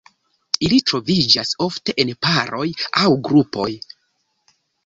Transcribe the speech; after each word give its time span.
Ili 0.67 0.79
troviĝas 0.91 1.51
ofte 1.67 1.95
en 2.05 2.13
paroj 2.29 2.65
aŭ 3.05 3.15
grupoj. 3.29 3.71